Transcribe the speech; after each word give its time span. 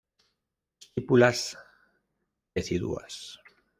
Estípulas 0.83 1.37
deciduas. 2.55 3.15